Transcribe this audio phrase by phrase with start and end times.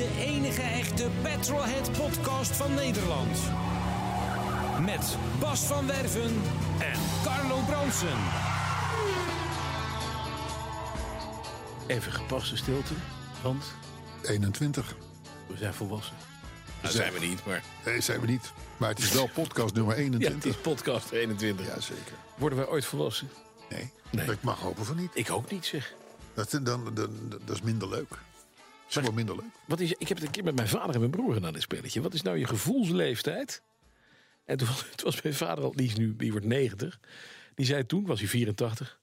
[0.00, 3.38] De enige echte Petrolhead podcast van Nederland.
[4.84, 6.42] Met Bas van Werven
[6.78, 8.18] en Carlo Bronsen.
[11.86, 12.92] Even gepaste stilte,
[13.42, 13.64] want
[14.22, 14.94] 21.
[15.46, 16.16] we zijn volwassen.
[16.80, 18.52] Dat zijn we niet, maar Nee, zijn we niet.
[18.76, 20.50] Maar het is wel podcast nummer ja, het 21.
[20.50, 21.66] is podcast 21.
[21.66, 22.12] Ja, zeker.
[22.36, 23.30] Worden wij ooit volwassen?
[23.70, 24.30] Nee, Nee.
[24.30, 25.10] ik mag hopen van niet.
[25.14, 25.92] Ik ook niet, zeg.
[26.34, 28.08] Dat, dan, dan, dan- dat is minder leuk.
[28.90, 29.44] Is gewoon minder leuk.
[29.64, 31.62] Wat is, ik heb het een keer met mijn vader en mijn broer gedaan, dit
[31.62, 32.00] spelletje.
[32.00, 33.62] Wat is nou je gevoelsleeftijd?
[34.44, 37.00] En toen was, het was mijn vader al, die, is nu, die wordt 90.
[37.54, 39.00] Die zei toen, was hij 84.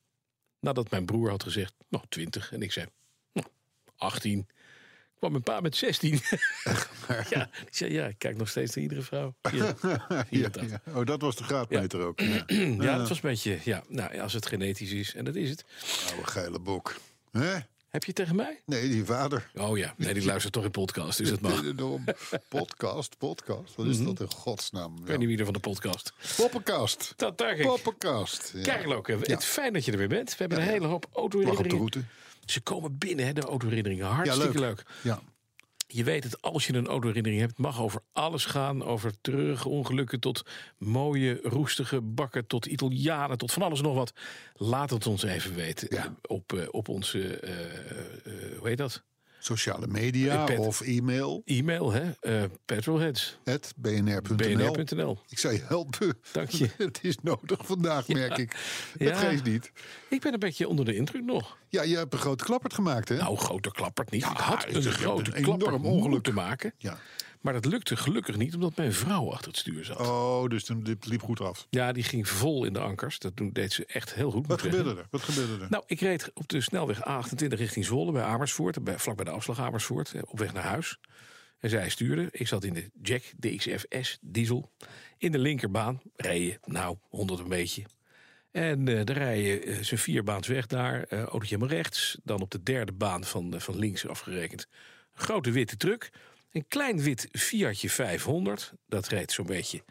[0.59, 2.51] Nadat mijn broer had gezegd, nou 20.
[2.51, 2.85] En ik zei,
[3.33, 3.47] nou
[3.97, 4.47] 18.
[5.17, 6.11] Kwam mijn pa met 16.
[7.29, 9.35] ja, die zei, ja, ik kijk nog steeds naar iedere vrouw.
[9.51, 10.69] Ja, Ja, 84.
[10.69, 10.81] ja.
[10.93, 12.19] Oh, dat was de graadmeter ook.
[12.19, 12.43] Ja.
[12.47, 15.65] Ja, dat was een beetje, ja, nou, als het genetisch is, en dat is het.
[16.11, 16.95] Oude geile bok.
[17.31, 17.57] Hè?
[17.89, 18.61] Heb je tegen mij?
[18.65, 19.49] Nee, die vader.
[19.55, 21.63] Oh ja, nee, die luistert toch in podcast, dus dat mag.
[21.63, 21.75] Ik.
[22.49, 23.75] Podcast, podcast.
[23.75, 24.95] Wat is dat in godsnaam?
[24.97, 25.19] weet Mhm.
[25.19, 26.13] niet wie er van de podcast.
[26.37, 27.13] Poppenkast.
[27.15, 27.65] Dat ik.
[27.65, 28.51] Poppenkast.
[28.55, 28.61] Ja.
[28.61, 28.85] Kijk,
[29.19, 29.39] het Ja.
[29.39, 30.29] fijn dat je er weer bent.
[30.29, 31.05] We hebben Ja, een hele hoop
[31.45, 32.03] Lag op de route.
[32.45, 34.05] Ze komen binnen, hè, de autoherinneringen.
[34.05, 34.59] Hartstikke leuk.
[34.59, 34.83] leuk.
[35.01, 35.21] Ja.
[35.87, 38.83] Je weet het, als je een autoherinnering hebt, mag over alles gaan.
[38.83, 40.41] Over treurige ongelukken tot
[40.77, 44.13] mooie, roestige bakken, tot Italianen, tot van alles en nog wat.
[44.53, 46.15] Laat het ons even weten Ja.
[46.21, 49.03] op, eh, op onze, eh, hoe heet dat?
[49.47, 50.57] Sociale media Pet.
[50.59, 51.41] of e-mail.
[51.45, 52.11] E-mail, hè?
[52.19, 54.35] Eh petrolheads, Het bnr.nl.
[54.35, 55.17] bnr.nl.
[55.29, 56.17] Ik zou je helpen.
[56.31, 56.69] Dank je.
[56.77, 58.55] Het is nodig vandaag, merk ik.
[58.97, 59.15] Dat Ja.
[59.15, 59.71] geeft niet.
[60.09, 61.57] Ik ben een beetje onder de indruk nog.
[61.69, 63.15] Ja, je hebt een grote klappert gemaakt, hè?
[63.17, 64.21] Nou, grote klappert niet.
[64.21, 66.09] Ja, ik had een grote een klapper enorm ongeluk.
[66.11, 66.73] moeten maken.
[66.77, 66.97] Ja.
[67.41, 69.99] Maar dat lukte gelukkig niet, omdat mijn vrouw achter het stuur zat.
[69.99, 71.67] Oh, dus toen liep, goed af.
[71.69, 73.19] Ja, die ging vol in de ankers.
[73.19, 74.47] Dat deed ze echt heel goed.
[74.47, 74.79] Wat zeggen.
[74.79, 75.07] gebeurde er?
[75.11, 75.69] Wat gebeurde er?
[75.69, 78.83] Nou, ik reed op de snelweg A28 richting Zwolle bij Amersfoort.
[78.83, 80.13] Bij, vlak bij de afslag Amersfoort.
[80.13, 80.99] eh, Op weg naar huis.
[81.59, 82.27] En zij stuurde.
[82.31, 84.71] Ik zat in de Jack DXF-S diesel.
[85.17, 86.01] In de linkerbaan.
[86.15, 87.83] Rijden, nou, 100 een beetje.
[88.51, 91.03] En eh daar rij je eh, zijn vierbaans weg daar.
[91.03, 92.17] eh autootje helemaal rechts.
[92.23, 94.67] Dan op de derde baan van, van links afgerekend.
[95.13, 96.09] Grote witte truck.
[96.51, 98.73] Een klein wit Fiatje 500.
[98.87, 99.83] Dat reed zo'n beetje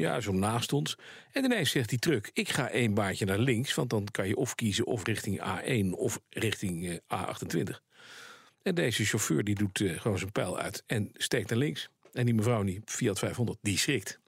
[0.00, 0.96] ja, zo naast ons.
[1.32, 3.74] En ineens zegt die truck, ik ga één baantje naar links...
[3.74, 7.76] want dan kan je of kiezen of richting A1 of richting eh, A28.
[8.62, 11.88] En deze chauffeur die doet eh, gewoon zijn pijl uit en steekt naar links.
[12.12, 14.18] En die mevrouw, die Fiat 500, die schrikt.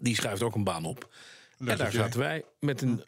[0.00, 1.14] Die schuift ook een baan op.
[1.58, 3.04] en daar zaten wij met een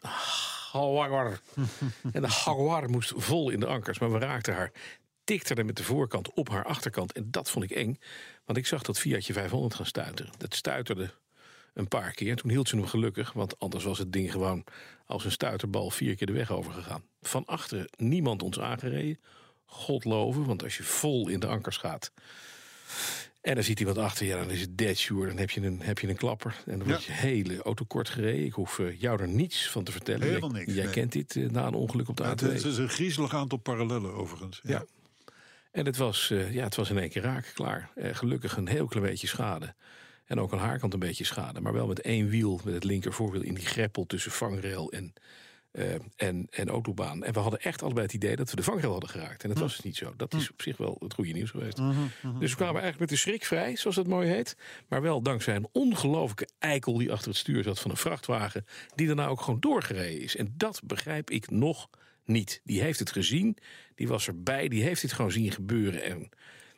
[0.73, 1.39] Jaguar.
[2.13, 4.71] en de Jaguar moest vol in de ankers, maar we raakten haar.
[5.25, 7.11] Tikte er met de voorkant op haar achterkant.
[7.13, 7.99] En dat vond ik eng,
[8.45, 10.31] want ik zag dat Fiatje 500 gaan stuiteren.
[10.37, 11.13] Dat stuiterde
[11.73, 12.35] een paar keer.
[12.35, 14.63] Toen hield ze hem gelukkig, want anders was het ding gewoon
[15.05, 17.03] als een stuiterbal vier keer de weg overgegaan.
[17.21, 19.19] Van achteren niemand ons aangereden.
[19.65, 22.11] God loven, want als je vol in de ankers gaat.
[23.41, 25.27] En dan ziet iemand achter, ja, dan is het dead sure.
[25.27, 26.63] Dan heb je een, heb je een klapper.
[26.65, 27.13] En dan wordt Ja.
[27.13, 28.45] je hele auto kort gereden.
[28.45, 30.27] Ik hoef eh, jou er niets van te vertellen.
[30.27, 30.93] Helemaal jij niks, jij nee.
[30.93, 32.47] kent dit eh, na een ongeluk op de het, A2.
[32.47, 34.59] het is een griezelig aantal parallellen overigens.
[34.63, 34.85] Ja.
[35.75, 37.89] En het was, eh, ja, het was in één keer raak, klaar.
[37.95, 39.75] Eh, gelukkig een heel klein beetje schade.
[40.25, 41.61] En ook aan haar kant een beetje schade.
[41.61, 45.13] Maar wel met één wiel, met het linker voorwiel in die greppel tussen vangrail en,
[45.71, 47.23] eh, en, en autobaan.
[47.23, 49.43] En we hadden echt allebei het idee dat we de vangrail hadden geraakt.
[49.43, 50.13] En dat was dus niet zo.
[50.17, 51.77] Dat is op zich wel het goede nieuws geweest.
[52.39, 54.57] Dus we kwamen eigenlijk met de schrik vrij, zoals dat mooi heet.
[54.87, 58.65] Maar wel dankzij een ongelofelijke eikel die achter het stuur zat van een vrachtwagen.
[58.95, 60.35] Die daarna ook gewoon doorgereden is.
[60.35, 61.89] En dat begrijp ik nog
[62.27, 62.61] niet.
[62.63, 63.57] Die heeft het gezien,
[63.95, 66.29] die was erbij, die heeft dit gewoon zien gebeuren en,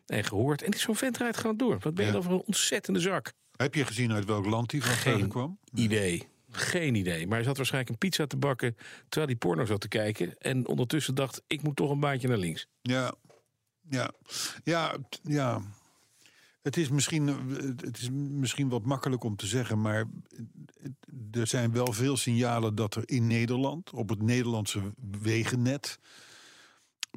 [0.05, 0.61] en gehoord.
[0.61, 1.77] En zo'n vent rijdt gewoon door.
[1.79, 2.11] Wat ben je Ja.
[2.17, 3.33] dan voor een ontzettende zak?
[3.55, 5.59] Heb je gezien uit welk land die Geen kwam?
[5.73, 6.27] idee.
[6.49, 7.27] Geen idee.
[7.27, 8.75] Maar hij zat waarschijnlijk een pizza te bakken
[9.09, 10.37] terwijl hij porno zat te kijken.
[10.37, 12.67] En ondertussen dacht, ik moet toch een baantje naar links.
[12.81, 13.13] Ja,
[13.89, 14.11] ja,
[14.63, 15.61] ja, ja.
[16.67, 17.35] Het is, misschien, eh,
[17.85, 20.05] het is misschien wat makkelijk om te zeggen, maar
[21.31, 24.81] er zijn wel veel signalen dat er in Nederland, op het Nederlandse
[25.21, 25.99] wegennet,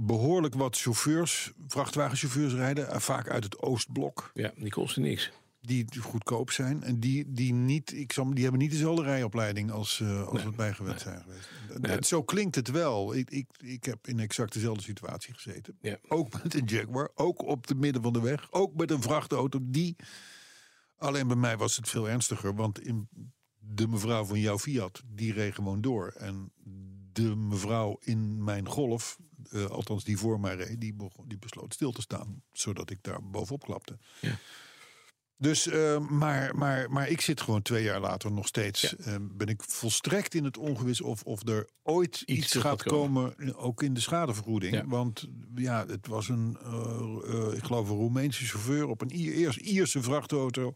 [0.02, 2.88] behoorlijk wat chauffeurs, vrachtwagenchauffeurs rijden.
[2.90, 4.30] eh, Vaak uit het Oostblok.
[4.34, 5.30] Ja, die kostte niks.
[5.60, 6.82] Die goedkoop zijn.
[6.82, 10.50] En die, die, niet, ik zal, die hebben niet dezelfde rijopleiding als, eh als we
[10.50, 11.48] bij gewend zijn geweest.
[11.82, 12.06] Dat-.
[12.06, 13.14] Zo klinkt het wel.
[13.14, 15.78] Ik, ik, ik heb in exact dezelfde situatie gezeten.
[15.80, 15.98] Ja.
[16.08, 17.10] Ook met een Jaguar.
[17.14, 18.52] Ook op de midden van de weg.
[18.52, 19.58] Ook met een vrachtauto.
[19.62, 19.96] Die.
[20.96, 22.54] Alleen bij mij was het veel ernstiger.
[22.54, 23.08] Want in
[23.58, 26.08] de mevrouw van jouw Fiat, die reed gewoon door.
[26.08, 26.52] En
[27.12, 29.18] de mevrouw in mijn golf,
[29.50, 32.42] eh, althans die voor mij reed, die, begon, die besloot stil te staan.
[32.52, 33.98] Zodat ik daar bovenop klapte.
[34.20, 34.38] Ja.
[35.40, 38.96] Dus, eh, maar, maar, maar ik zit gewoon twee jaar later nog steeds.
[38.96, 43.34] eh, ben ik volstrekt in het ongewis of, of er ooit iets, gaat komen.
[43.36, 43.48] komen.
[43.54, 44.74] eh, Ook in de schadevergoeding.
[44.74, 44.86] Ja.
[44.86, 46.70] Want ja, het was een, eh,
[47.48, 50.72] eh, ik geloof, een Roemeense chauffeur op een Ier, eerst Ierse vrachtauto.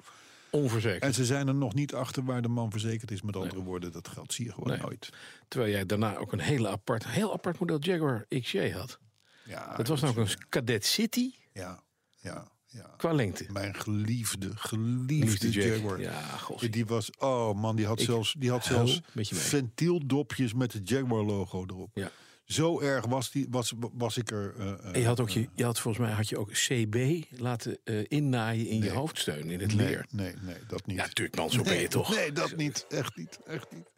[0.51, 1.03] Onverzekerd.
[1.03, 3.23] En ze zijn er nog niet achter waar de man verzekerd is.
[3.23, 4.81] Met andere woorden, dat geld zie je gewoon Nee.
[4.81, 5.09] nooit.
[5.49, 8.99] Terwijl jij daarna ook een hele apart, heel apart model Jaguar XJ had.
[9.45, 11.83] Ja, Dat was nou ook een Cadet City Ja,
[12.21, 12.95] ja, ja.
[12.97, 13.47] qua lengte.
[13.53, 15.65] Mijn geliefde, geliefde Jack.
[15.65, 16.01] Jaguar.
[16.01, 16.39] Ja.
[16.71, 21.65] Die was, oh man, die had Ik zelfs, die had zelfs ventieldopjes met het Jaguar-logo
[21.67, 21.91] erop.
[21.95, 22.11] Ja.
[22.45, 24.55] Zo erg was, die, was, was ik er.
[24.59, 27.25] eh, eh, En je had, ook je, je had volgens mij had je ook CB
[27.31, 30.07] laten eh, innaaien in je hoofdsteun, in het nee, leer.
[30.11, 30.97] nee, nee, dat niet.
[30.97, 32.15] Ja, tuurlijk man, zo ben je toch.
[32.15, 32.87] Nee, dat niet.
[32.89, 33.39] Echt niet.
[33.47, 33.93] Echt niet.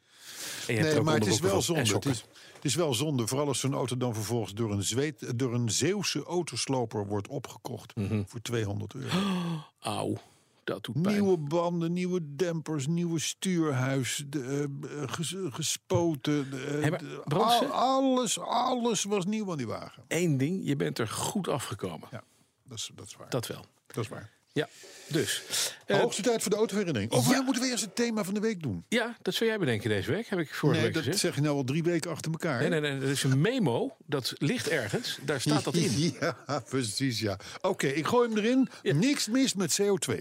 [0.66, 1.94] Nee, maar het is wel zonde.
[1.94, 2.24] Het is,
[2.66, 3.26] is wel zonde.
[3.26, 7.96] Vooral als zo'n auto dan vervolgens door een, zweet, door een Zeeuwse autosloper wordt opgekocht.
[7.96, 8.22] Mhm.
[8.26, 9.18] Voor 200 euro.
[9.80, 10.16] Auw,
[10.64, 11.14] dat doet pijn.
[11.14, 16.50] Nieuwe banden, nieuwe dempers, nieuwe stuurhuis, de, eh, ges- gespoten.
[16.50, 20.02] de, Hey, maar de- Brand, al- ze- alles, alles was nieuw aan die wagen.
[20.08, 22.08] Eén ding, je bent er goed afgekomen.
[22.10, 22.22] Ja,
[22.64, 23.30] dat is, dat is waar.
[23.30, 23.64] Dat wel.
[23.86, 24.30] Dat is waar.
[24.56, 24.68] Ja,
[25.08, 25.42] dus.
[25.86, 27.10] eh, Hoogste tijd voor de autoherinnering.
[27.12, 27.40] Of ja.
[27.42, 28.84] moeten we eerst het thema van de week doen?
[28.88, 31.20] ja, dat zou jij bedenken deze week, heb ik vorige nee, week dat gezegd.
[31.24, 32.60] zeg je nou al drie weken achter elkaar.
[32.60, 33.96] Nee, nee, nee, dat is een memo.
[34.06, 35.18] Dat ligt ergens.
[35.22, 36.14] Daar staat dat in.
[36.20, 37.38] Ja, precies, ja.
[37.60, 38.68] Oké, ik gooi hem erin.
[38.82, 38.94] Ja.
[38.94, 40.14] Niks mis met CO2.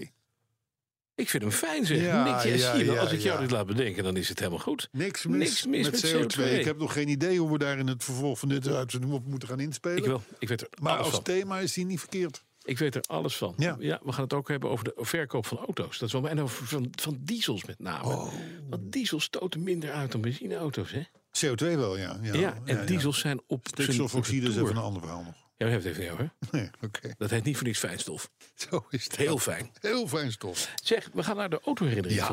[1.14, 2.00] Ik vind hem fijn zeg.
[2.00, 4.88] Ja, Niks, ja, ja, als ik jou dit laat bedenken, dan is het helemaal goed.
[4.92, 6.40] Niks mis, Niks mis met, met CO2.
[6.40, 6.58] CO2.
[6.58, 9.26] Ik heb nog geen idee hoe we daar in het vervolg van dit uitzending op
[9.26, 9.96] moeten gaan inspelen.
[9.98, 11.22] Ik, wil, ik weet er maar als van.
[11.22, 12.44] thema is die niet verkeerd.
[12.66, 13.54] Ik weet er alles van.
[13.56, 13.76] Ja.
[13.78, 15.98] we gaan het ook hebben over de verkoop van auto's.
[15.98, 18.04] Dat is wel, en over van, van diesels met name.
[18.04, 18.32] Oh.
[18.68, 20.90] Want diesels stoten minder uit dan benzineauto's.
[20.92, 21.02] Hè?
[21.46, 22.18] CO2 wel, ja.
[22.22, 22.84] Ja, Ja, en ja.
[22.84, 25.45] diesels zijn op Stikstofoxide is even een ander verhaal nog.
[25.58, 26.30] Ja, we het even niet over.
[26.50, 27.14] Nee, oké.
[27.18, 28.30] Dat heet niet voor niks fijnstof.
[28.54, 29.16] Zo is het.
[29.16, 29.70] Heel fijn.
[29.80, 30.72] Heel fijn stof.
[30.82, 32.28] Zeg, we gaan naar de autoherinnering Ja,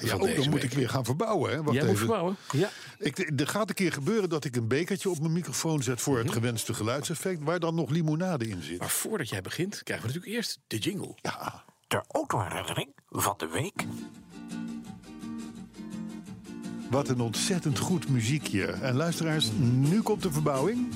[0.00, 0.70] ja van oh, dan moet week.
[0.70, 1.50] ik weer gaan verbouwen.
[1.50, 1.62] Hè.
[1.62, 2.36] Wacht Jij moet verbouwen?
[2.52, 2.70] Ja.
[2.98, 6.16] Ik, er gaat een keer gebeuren dat ik een bekertje op mijn microfoon zet voor
[6.16, 6.24] Mhm.
[6.26, 8.78] het gewenste geluidseffect, waar dan nog limonade in zit.
[8.78, 11.12] Maar voordat jij begint, krijgen we natuurlijk eerst de jingle.
[11.22, 13.84] Ja, De autoherinnering van de week.
[16.90, 18.66] wat een ontzettend goed muziekje.
[18.66, 20.88] En luisteraars, nu komt de verbouwing.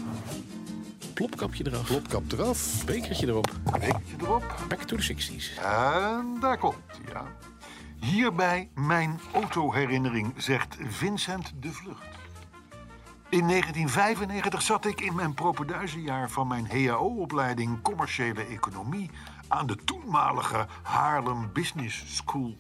[1.15, 1.87] Plopkapje eraf.
[1.87, 3.51] Plopkap eraf, Bekertje erop.
[3.65, 4.57] bekertje erop.
[4.69, 5.63] Back to the 60s.
[5.63, 7.27] En daar komt hij, ja.
[8.01, 12.21] Hierbij mijn autoherinnering, zegt Vincent de Vlucht.
[13.29, 19.11] In 1995 zat ik in mijn propeduizenjaar van mijn HAO-opleiding Commerciële Economie
[19.49, 22.57] aan de toenmalige Haarlem Business School.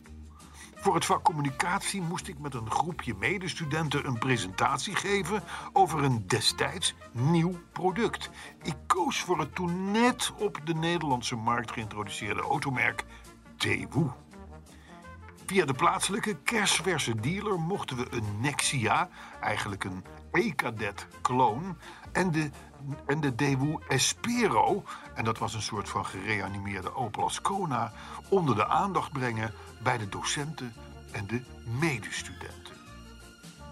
[0.83, 5.43] Voor het vak communicatie moest ik met een groepje medestudenten een presentatie geven
[5.73, 8.31] over een destijds nieuw product.
[8.63, 13.05] Ik koos voor het toen net op de Nederlandse markt geïntroduceerde automerk
[13.57, 14.15] Daewoo.
[15.47, 19.09] Via de plaatselijke kersverse dealer mochten we een Nexia,
[19.41, 21.77] eigenlijk een E-Cadet kloon,
[22.13, 22.51] en de,
[23.07, 24.85] en de Daewoo Espero,
[25.15, 27.93] en dat was een soort van gereanimeerde Opel Ascona,
[28.29, 30.75] onder de aandacht brengen bij de docenten
[31.11, 31.43] en de
[31.81, 32.75] medestudenten.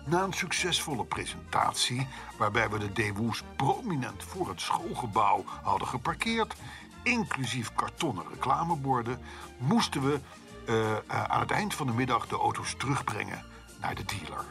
[0.04, 2.06] Na een succesvolle presentatie,
[2.38, 6.54] waarbij we de Daewoo's prominent voor het schoolgebouw hadden geparkeerd,
[7.02, 9.18] inclusief kartonnen reclameborden,
[9.58, 10.20] moesten we
[10.66, 13.44] eh, eh, aan het eind van de middag de auto's terugbrengen
[13.80, 14.44] naar de dealer.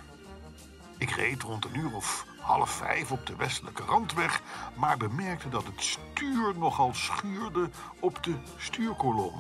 [0.97, 4.41] Ik reed rond een uur of half vijf op de westelijke randweg,
[4.73, 9.33] maar bemerkte dat het stuur nogal schuurde op de stuurkolom.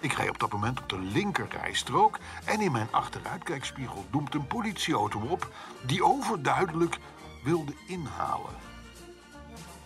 [0.00, 5.20] Ik reed op dat moment op de linkerrijstrook en in mijn achteruitkijkspiegel doemt een politieauto
[5.20, 5.52] op
[5.86, 6.98] die overduidelijk
[7.44, 8.54] wilde inhalen.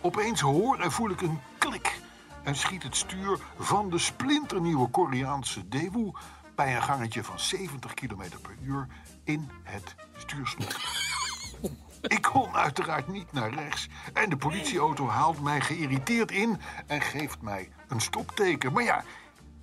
[0.01, 2.01] Opeens hoor en voel ik een klik
[2.43, 6.13] en schiet het stuur van de splinternieuwe Koreaanse Daewoo
[6.55, 8.87] bij een gangetje van 70 km per uur
[9.25, 11.12] in het stuurslot.
[12.03, 17.43] Ik kon uiteraard niet naar rechts en de politieauto haalt mij geïrriteerd in en geeft
[17.43, 18.73] mij een stopteken.
[18.73, 19.05] Maar ja,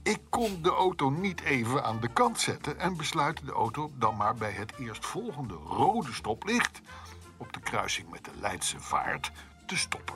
[0.04, 4.16] ik kon de auto niet even aan de kant zetten en besluit de auto dan
[4.16, 6.82] maar bij het eerstvolgende rode stoplicht
[7.38, 9.32] op de kruising met de Leidse Vaart
[9.66, 10.16] te stoppen.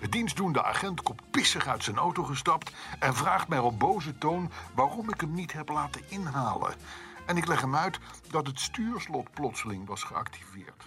[0.00, 4.50] De dienstdoende agent komt pissig uit zijn auto gestapt en vraagt mij op boze toon
[4.74, 6.74] waarom ik hem niet heb laten inhalen.
[7.26, 7.98] En ik leg hem uit
[8.30, 10.84] dat het stuurslot plotseling was geactiveerd.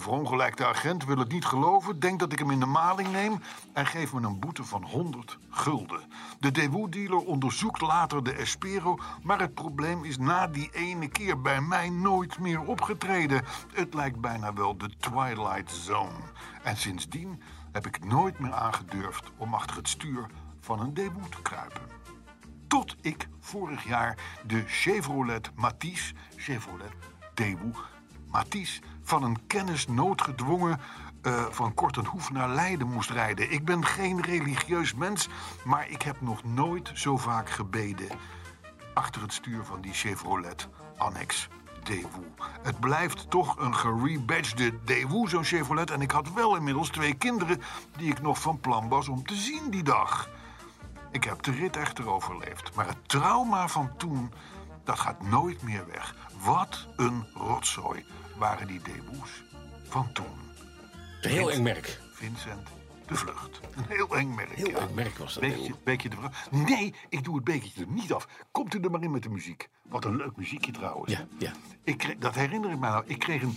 [0.00, 3.40] De verongelijkte agent wil het niet geloven, denkt dat ik hem in de maling neem
[3.72, 6.00] en geeft me een boete van 100 gulden.
[6.38, 11.60] De Daewoo-dealer onderzoekt later de Espero, maar het probleem is na die ene keer bij
[11.60, 13.44] mij nooit meer opgetreden.
[13.72, 16.24] Het lijkt bijna wel de Twilight Zone.
[16.62, 17.42] En sindsdien
[17.72, 20.26] heb ik nooit meer aangedurfd om achter het stuur
[20.60, 21.82] van een Daewoo te kruipen.
[22.68, 26.92] Tot ik vorig jaar de Chevrolet Matisse, Chevrolet
[27.34, 27.72] Daewoo
[28.30, 30.80] Matisse, van een kennis noodgedwongen
[31.22, 33.52] eh, van Kortenhoef naar Leiden moest rijden.
[33.52, 35.28] Ik ben geen religieus mens,
[35.64, 38.08] maar ik heb nog nooit zo vaak gebeden
[38.94, 41.48] achter het stuur van die Chevrolet Annex
[41.82, 42.34] Daewoo.
[42.62, 45.90] Het blijft toch een gerebadgede Daewoo, zo'n Chevrolet.
[45.90, 47.62] En ik had wel inmiddels twee kinderen
[47.96, 50.28] die ik nog van plan was om te zien die dag.
[51.10, 52.74] Ik heb de rit echter overleefd.
[52.74, 54.32] Maar het trauma van toen,
[54.84, 56.14] dat gaat nooit meer weg.
[56.44, 58.04] Wat een rotzooi
[58.40, 59.42] waren die Daewoo's
[59.88, 60.38] van toen.
[61.22, 62.00] Een heel eng merk.
[62.12, 62.68] Vincent
[63.10, 63.60] de Vlucht.
[63.76, 64.52] Een heel eng merk.
[64.54, 64.78] Heel ja.
[64.78, 65.42] eng merk was dat.
[65.84, 66.50] Bekertje de Vlucht.
[66.50, 68.28] Nee, ik doe het bekertje er niet af.
[68.50, 69.68] Komt u er maar in met de muziek.
[69.82, 71.12] Wat een leuk muziekje trouwens.
[71.12, 71.52] Ja, ja.
[71.84, 73.04] Ik kreeg, dat herinner ik mij nou.
[73.06, 73.56] Ik kreeg, een,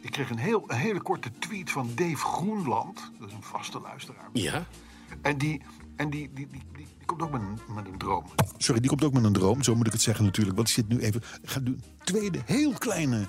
[0.00, 3.10] ik kreeg een, heel, een hele korte tweet van Dave Groenland.
[3.18, 4.28] Dat is een vaste luisteraar.
[4.32, 4.66] Ja,
[5.22, 5.62] En die,
[5.96, 8.24] en die, die, die, die, die komt ook met een, met een droom.
[8.56, 9.62] Sorry, die komt ook met een droom.
[9.62, 10.56] Zo moet ik het zeggen natuurlijk.
[10.56, 11.22] Want ik zit nu even...
[11.42, 13.28] Ik ga nu een tweede heel kleine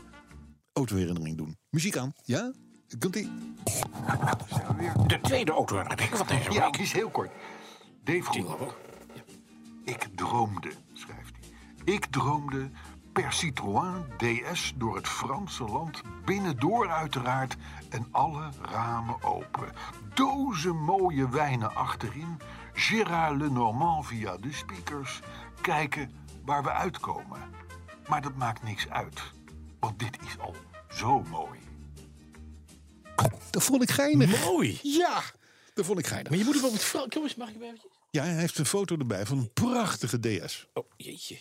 [0.75, 1.57] autoherinnering doen.
[1.69, 2.53] Muziek aan, ja?
[2.99, 3.31] Komt-ie?
[5.07, 6.73] De tweede autoherinnering van deze Ja, week.
[6.73, 7.31] die is heel kort.
[8.03, 8.73] Dave.
[9.83, 11.93] Ik droomde, schrijft hij.
[11.93, 12.69] Ik droomde
[13.13, 17.55] per Citroën DS door het Franse land, binnendoor uiteraard,
[17.89, 19.71] en alle ramen open.
[20.13, 22.37] Dozen mooie wijnen achterin,
[22.73, 25.21] Gérard Lenormand via de speakers,
[25.61, 26.11] kijken
[26.45, 27.39] waar we uitkomen.
[28.07, 29.21] Maar dat maakt niks uit,
[29.85, 30.55] want dit is al
[30.89, 31.59] zo mooi.
[33.49, 34.45] Dat vond ik geinig.
[34.45, 34.79] Mooi.
[34.83, 35.23] Ja,
[35.73, 36.29] dat vond ik geinig.
[36.29, 37.13] Maar je moet hem op het Frans...
[37.13, 37.91] Jongens, mag ik hem eventjes?
[38.11, 40.67] Ja, hij heeft een foto erbij van een prachtige DS.
[40.73, 41.37] Oh, jeetje.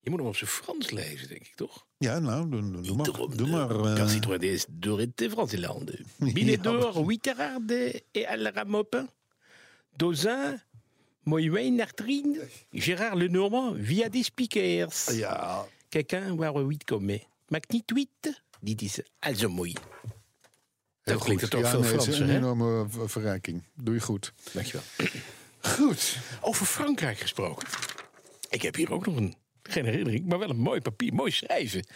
[0.00, 1.86] Je moet hem op zijn Frans lezen, denk ik, toch?
[1.98, 3.36] Ja, nou, doe, doe, doe maar.
[3.36, 5.90] Doe maar eh, Car Citroën DS door het Franse land.
[6.18, 9.06] Ja, Binnendoor, maar- huit carades et à la.
[9.96, 10.60] Dozin,
[11.22, 12.38] wijn achterin.
[12.70, 15.06] Gérard Lenormand via des speakers.
[15.06, 17.22] ja, Quelqu'un waar we huit komen.
[17.48, 18.42] Maakt niet huit.
[18.60, 19.72] Dit is also mooi.
[21.02, 22.36] heel Dat klinkt ook ja, veel nee, Franser, een hè?
[22.36, 23.62] enorme ver- verrijking.
[23.74, 24.32] Doe je goed.
[24.52, 24.82] Dankjewel.
[25.60, 26.18] Goed.
[26.40, 27.68] Over Frankrijk gesproken.
[28.48, 31.86] Ik heb hier ook nog een, geen herinnering, maar wel een mooi papier, mooi schrijven.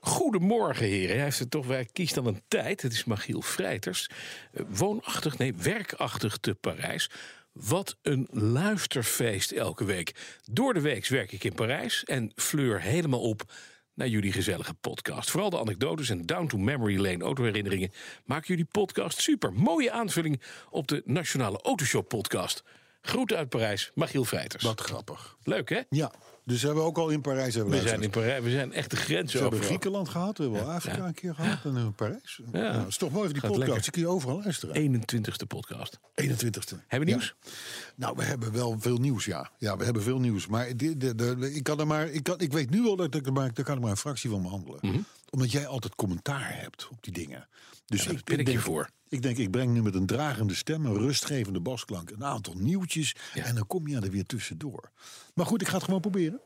[0.00, 1.14] Goedemorgen, heren.
[1.14, 2.82] Hij heeft het toch, wij kiest dan een tijd.
[2.82, 4.10] Het is Magiel Vrijters.
[4.52, 7.10] Eh, Woonachtig, nee, werkachtig te Parijs.
[7.52, 10.38] Wat een luisterfeest elke week.
[10.50, 13.52] Door de week werk ik in Parijs en fleur helemaal op
[13.98, 15.30] naar jullie gezellige podcast.
[15.30, 17.90] Vooral de anekdotes en down to memory lane autoherinneringen
[18.24, 19.52] maken jullie podcast super.
[19.52, 20.40] Mooie aanvulling
[20.70, 22.64] op de Nationale Autoshop podcast.
[23.00, 24.64] Groeten uit Parijs, Magiel Vrijters.
[24.64, 25.36] Wat grappig.
[25.42, 25.80] Leuk hè?
[25.88, 26.12] Ja,
[26.48, 28.90] dus hebben we ook al in Parijs hebben We zijn in Parijs, we zijn echt
[28.90, 29.68] de grens We hebben over.
[29.68, 32.40] Griekenland gehad, we hebben wel Afrika een keer gehad en in Parijs.
[32.52, 32.72] Ja.
[32.72, 33.82] dat is toch mooi voor die Gaat podcast.
[33.82, 35.02] Die kun je overal luisteren.
[35.02, 35.98] 21ste podcast.
[35.98, 36.76] 21ste.
[36.86, 37.34] Hebben we nieuws?
[37.42, 37.50] Ja.
[37.94, 39.50] Nou, we hebben wel veel nieuws, ja.
[39.58, 40.46] Ja, we hebben veel nieuws.
[40.46, 43.26] Maar de, de, ik, kan er maar, ik, kan, ik weet nu al dat ik
[43.26, 45.06] er maar, daar kan er maar een fractie van behandelen.
[45.30, 47.48] Omdat jij altijd commentaar hebt op die dingen.
[47.86, 48.90] Dus ik, ben ik je denk, voor.
[49.08, 53.16] Ik denk, ik breng nu met een dragende stem, een rustgevende basklank, een aantal nieuwtjes.
[53.34, 53.44] Ja.
[53.44, 54.90] En dan kom je er weer tussendoor.
[55.34, 56.40] Maar goed, ik ga het gewoon proberen.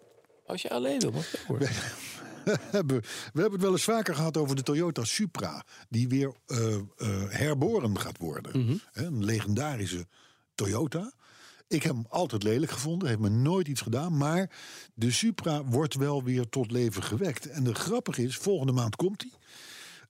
[0.46, 1.58] Als je alleen wil, mag hoor.
[1.58, 1.68] We
[2.70, 3.00] hebben,
[3.32, 5.64] we hebben het wel eens vaker gehad over de Toyota Supra.
[5.88, 6.82] Die weer eh, eh,
[7.28, 8.80] herboren gaat worden.
[8.92, 10.06] Hè, Een legendarische
[10.54, 11.12] Toyota.
[11.68, 13.08] Ik heb hem altijd lelijk gevonden.
[13.08, 14.16] Heeft me nooit iets gedaan.
[14.16, 14.50] Maar
[14.94, 17.46] de Supra wordt wel weer tot leven gewekt.
[17.46, 19.32] En de grappig is, volgende maand komt hij.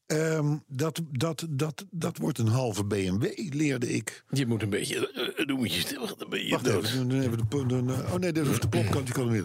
[0.06, 4.24] Ehm, dat, dat, dat, dat wordt een halve BMW, leerde ik.
[4.30, 6.84] Je moet een beetje, uh, doe moet je stil, dan ben je Wacht dood.
[6.84, 7.08] even.
[7.08, 7.48] dan even
[7.86, 9.04] de, oh nee, dat hoeft de plopkant.
[9.06, 9.42] Die kan er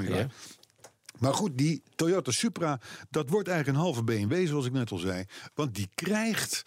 [0.00, 0.16] weer.
[0.16, 0.28] Ja.
[1.18, 4.98] Maar goed, die Toyota Supra, dat wordt eigenlijk een halve BMW, zoals ik net al
[4.98, 5.24] zei.
[5.54, 6.62] Want die krijgt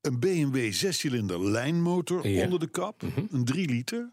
[0.00, 2.44] een BMW zescilinder lijnmotor Ja.
[2.44, 4.10] onder de kap, een 3 liter.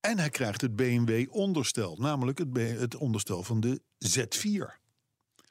[0.00, 4.83] En hij krijgt het BMW onderstel, namelijk het, het onderstel van de Z4.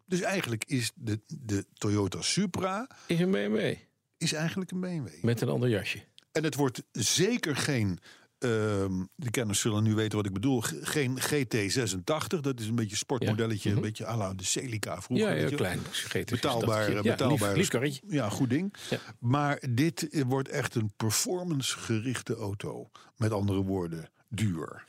[0.05, 3.75] Dus eigenlijk is de, de Toyota Supra Is een BMW.
[4.17, 5.07] is eigenlijk een BMW.
[5.21, 6.03] Met een ander jasje.
[6.31, 7.99] En het wordt zeker geen
[8.39, 10.61] ehm, de kenners zullen nu weten wat ik bedoel.
[10.81, 13.71] Geen GT86, dat is een beetje een sportmodelletje.
[13.71, 15.35] Een beetje à la de Celica vroeger.
[15.35, 15.49] Mhm.
[15.49, 15.79] Ja, klein.
[15.79, 16.23] GT86.
[16.25, 17.47] Betaalbaar, Ja, betaalbaar.
[17.49, 18.01] lief, lief karretje.
[18.07, 18.73] Ja, goed ding.
[19.19, 22.89] Maar dit wordt echt een performance-gerichte auto.
[23.17, 24.83] Met andere woorden, duur.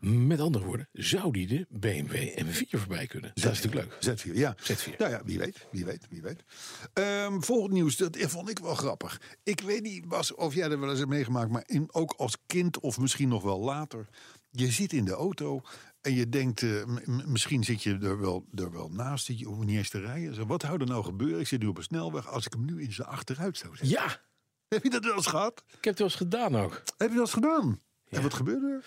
[0.00, 2.14] Met andere woorden, zou die de BMW
[2.44, 3.30] M4 voorbij kunnen?
[3.34, 4.18] Dat is natuurlijk leuk.
[4.18, 4.56] Z4, ja.
[4.56, 4.96] Z4.
[4.98, 6.44] Nou ja, wie weet, wie weet, wie weet.
[6.92, 9.20] Ehm, volgend nieuws, dat vond ik wel grappig.
[9.42, 12.36] Ik weet niet Bas, of jij er wel eens hebt meegemaakt, maar in, ook als
[12.46, 14.08] kind of misschien nog wel later.
[14.50, 15.62] Je zit in de auto
[16.00, 16.84] en je denkt, eh,
[17.26, 20.34] misschien zit je er wel, er wel naast, je hoeft niet eens te rijden.
[20.34, 21.40] Zo, wat zou er nou gebeuren?
[21.40, 23.88] Ik zit nu op een snelweg als ik hem nu in zijn achteruit zou zetten.
[23.98, 24.20] Ja,
[24.68, 25.62] Heb je dat wel eens gehad?
[25.66, 26.82] ik heb het wel eens gedaan ook.
[26.96, 27.80] Heb je dat eens gedaan?
[28.08, 28.84] En wat gebeurde er?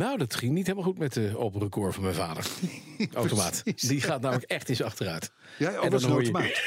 [0.00, 2.46] Nou, dat ging niet helemaal goed met de open record van mijn vader.
[3.14, 3.62] Automaat.
[3.88, 5.32] Die gaat namelijk echt zijn achteruit.
[5.58, 6.60] Ja, hoor je- automaat.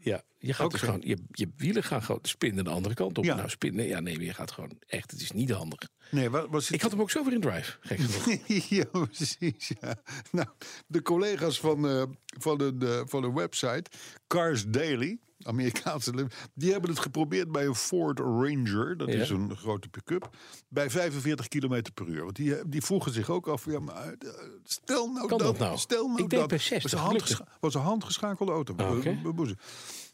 [0.00, 3.24] Ja, je gaat dus gewoon, je, je wielen gaan gewoon spinnen de andere kant op.
[3.24, 3.34] Ja.
[3.34, 5.78] Nou, spinnen, ja, nee, je gaat gewoon echt, het is niet handig.
[6.10, 6.74] Nee, wat was het?
[6.74, 7.98] Ik had hem ook zo weer in drive, gek
[8.78, 9.72] ja, precies.
[9.80, 9.96] Ja.
[10.30, 10.48] Nou,
[10.86, 12.02] de collega's van, eh,
[12.38, 13.90] van, een, eh, van een website,
[14.26, 19.20] Cars Daily, Amerikaanse, die hebben het geprobeerd bij een Ford Ranger, dat Ja.
[19.20, 20.36] is een grote pick-up,
[20.68, 22.24] bij 45 km per uur.
[22.24, 24.28] Want die, die vroegen zich ook af, ja, maar, eh,
[24.64, 25.78] stel nou Kan dat, dat nou?
[25.78, 26.48] stel nou Ik dat.
[26.48, 28.74] bij 60, was een, handgescha- was een handgeschakelde auto.
[28.76, 29.06] Ah.
[29.06, 29.16] Eh.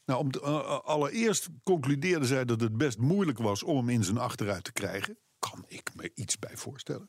[0.06, 4.04] Nou, om te- eh, allereerst concludeerden zij dat het best moeilijk was om hem in
[4.04, 5.18] zijn achteruit te krijgen.
[5.38, 7.06] Kan ik me iets bij voorstellen.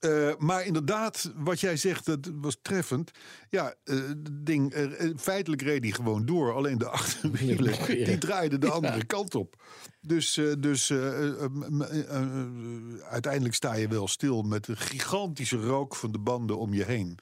[0.00, 3.10] Eh, maar inderdaad, wat jij zegt, dat was treffend.
[3.50, 3.96] Ja, eh,
[4.30, 6.52] ding, eh, feitelijk reed hij gewoon door.
[6.54, 8.04] Alleen de achterwielen, Ja.
[8.04, 9.62] die draaiden de andere kant op.
[10.00, 10.92] Dus, dus
[13.02, 17.18] uiteindelijk sta je wel stil met een gigantische rook van de banden om je heen.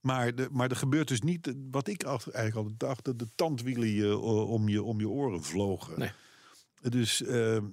[0.00, 3.28] Maar, de, maar er gebeurt dus niet, wat ik achter- eigenlijk altijd dacht, dat de
[3.34, 5.98] tandwielen je, om, je, om je oren vlogen.
[5.98, 6.10] Nee.
[6.90, 7.22] Dus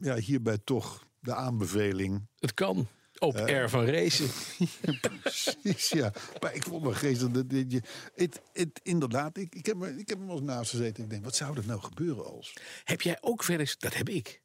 [0.01, 2.27] ja, hierbij toch de aanbeveling.
[2.39, 2.87] Het kan.
[3.23, 4.29] Op air van racen.
[5.21, 6.13] Precies, ja.
[6.41, 7.31] Maar ik vond me geestig.
[7.31, 7.81] Dat, dat je,
[8.15, 11.03] het, het, inderdaad, ik, ik, heb, er- ik heb er wel eens naast gezeten.
[11.03, 12.53] Ik denk, wat zou er nou gebeuren als?
[12.83, 14.41] Heb jij ook wel eens, dat heb ik,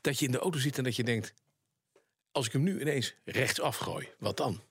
[0.00, 1.34] dat je in de auto zit en dat je denkt...
[2.32, 4.62] als ik hem nu ineens rechts afgooi, wat dan?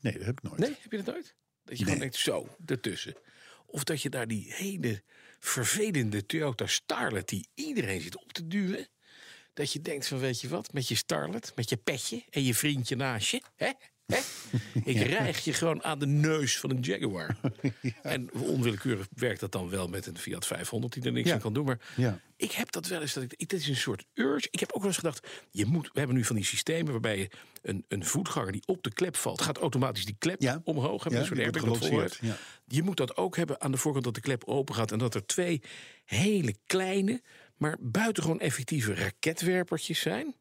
[0.00, 0.58] Nee, dat heb ik nooit.
[0.58, 1.34] Nee, heb je dat nooit?
[1.64, 3.16] Dat je gewoon denkt, zo, ertussen.
[3.66, 5.02] Of dat je daar die hele
[5.38, 7.28] vervelende Toyota Starlet...
[7.28, 8.88] die iedereen zit op te duwen...
[9.58, 12.24] dat je denkt van, weet je wat, met je Starlet, met je petje...
[12.30, 13.70] en je vriendje naast je, hè?
[14.06, 14.18] Hè?
[14.92, 17.36] Ik rijg je gewoon aan de neus van een Jaguar.
[18.02, 21.34] En onwillekeurig werkt dat dan wel met een Fiat 500 die er niks Ja.
[21.34, 21.64] aan kan doen.
[21.64, 22.20] Maar Ja.
[22.36, 23.12] ik heb dat wel eens.
[23.12, 24.48] Dat ik, dit is een soort urge.
[24.50, 25.26] Ik heb ook wel eens gedacht.
[25.50, 27.30] Je moet, we hebben nu van die systemen waarbij je
[27.62, 31.04] een, een voetganger die op de klep valt, gaat automatisch die klep omhoog.
[31.06, 32.36] En Ja, een soort airbag dat ja.
[32.66, 34.92] Je moet dat ook hebben aan de voorkant dat de klep open gaat.
[34.92, 35.62] En dat er twee
[36.04, 37.22] hele kleine,
[37.58, 40.34] maar buitengewoon effectieve raketwerpertjes zijn.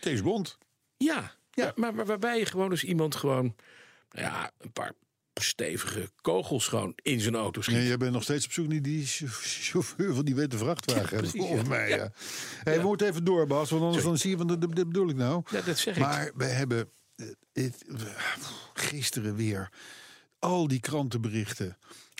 [0.00, 0.58] James Bond.
[0.96, 1.72] Ja, Ja.
[1.74, 3.54] Maar, maar waarbij je gewoon dus iemand gewoon,
[4.10, 4.92] nou ja, een paar
[5.34, 7.74] stevige kogels gewoon in zijn auto schiet.
[7.74, 9.22] Nee, jij bent nog steeds op zoek naar die ch-
[9.70, 11.02] chauffeur van die witte vrachtwagen.
[11.16, 11.96] Ja, precies, Volgens mij, ja.
[11.96, 12.12] Ja.
[12.64, 15.16] Hey, We moeten even door, Bas, want anders dan zie je van, dit bedoel ik
[15.16, 15.42] nou.
[15.50, 16.02] Ja, dat zeg ik.
[16.02, 17.84] Maar we hebben eh, het,
[18.74, 19.68] gisteren weer
[20.38, 21.76] al die krantenberichten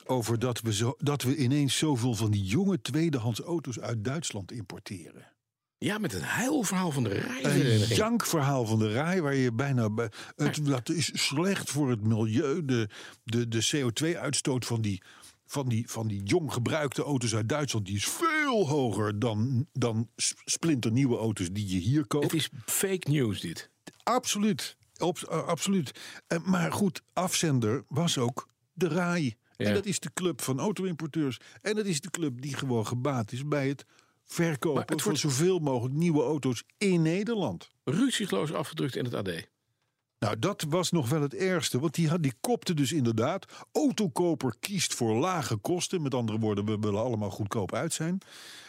[0.06, 4.52] over dat we, zo, dat we ineens zoveel van die jonge tweedehands auto's uit Duitsland
[4.52, 5.32] importeren.
[5.78, 7.96] Ja, met een huilverhaal van de Een rijvereniging.
[7.98, 9.90] jankverhaal van de rij waar je bijna...
[9.90, 12.64] bij- Het, dat is slecht voor het milieu.
[12.64, 12.88] De,
[13.24, 15.02] de, de CO2-uitstoot van die,
[15.46, 17.86] van, die, van die jong gebruikte auto's uit Duitsland...
[17.86, 20.08] die is veel hoger dan, dan
[20.44, 22.24] splinternieuwe auto's die je hier koopt.
[22.24, 23.70] Het is fake news dit.
[24.02, 24.76] Absoluut.
[24.98, 26.00] Op, eh, absoluut.
[26.26, 29.34] Eh, maar goed, afzender was ook de RAI.
[29.56, 29.66] Ja.
[29.66, 31.40] En dat is de club van auto-importeurs.
[31.62, 33.84] En dat is de club die gewoon gebaat is bij het
[34.24, 37.70] verkopen van zoveel mogelijk nieuwe auto's in Nederland.
[37.84, 39.52] Ruzieloos afgedrukt in het AD.
[40.24, 41.80] Nou, dat was nog wel het ergste.
[41.80, 43.46] Want die, had, die kopte dus inderdaad.
[43.72, 46.02] Autokoper kiest voor lage kosten.
[46.02, 48.18] Met andere woorden, we willen allemaal goedkoop uit zijn.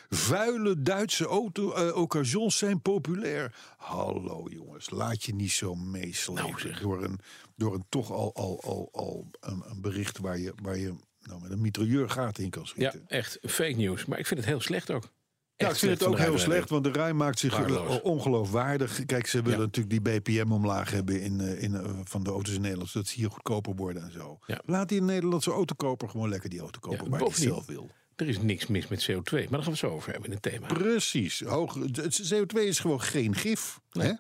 [0.09, 3.55] Vuile Duitse auto, eh, occasions zijn populair.
[3.77, 7.19] Hallo jongens, laat je niet zo meeslepen Nou, door, een,
[7.55, 11.41] door een toch al, al, al, al een, een bericht waar je, waar je nou,
[11.41, 13.03] met een mitrailleur gaten in kan Ja, schieten.
[13.07, 14.05] echt fake news.
[14.05, 15.09] Maar ik vind het heel slecht ook.
[15.57, 19.05] Ja, ik vind het ook heel slecht, want de Rij maakt zich ongeloofwaardig.
[19.05, 19.65] Kijk, ze willen Ja.
[19.65, 23.07] natuurlijk die BPM omlaag hebben in, eh, in, eh, van de auto's in Nederland, zodat
[23.07, 24.39] ze hier goedkoper worden en zo.
[24.45, 24.61] Ja.
[24.65, 27.89] Laat die Nederlandse autokoper gewoon lekker die auto kopen Ja, waar hij zelf wil.
[28.15, 29.31] Er is niks mis met CO2.
[29.31, 30.67] Maar daar gaan we het zo over hebben in het thema.
[30.67, 31.39] Precies.
[31.41, 33.79] Hoog, het CO2 is gewoon geen gif.
[33.91, 34.11] Hè?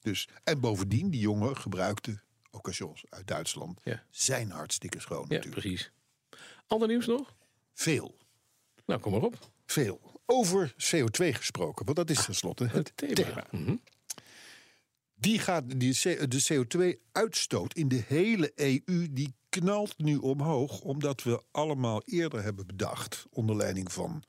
[0.00, 4.02] Dus, en bovendien, die jonge gebruikte occasions uit Duitsland Ja.
[4.10, 5.60] zijn hartstikke schoon Ja, natuurlijk.
[5.60, 5.92] precies.
[6.66, 7.34] Ander nieuws nog?
[7.74, 8.16] Veel.
[8.86, 9.38] Nou, kom maar op.
[9.66, 10.11] Veel.
[10.32, 13.14] Over CO2 gesproken, want dat is tenslotte het thema.
[13.14, 13.46] thema.
[13.50, 13.76] Mhm.
[15.14, 15.92] Die gaat, die,
[16.28, 22.66] de CO2-uitstoot in de hele EU die knalt nu omhoog, omdat we allemaal eerder hebben
[22.66, 24.24] bedacht, onder leiding van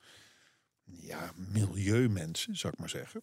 [0.84, 3.22] ja, milieumensen, zou ik maar zeggen,